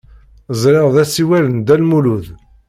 [0.61, 2.25] Ẓriɣ d asiwel n Dda Lmulud.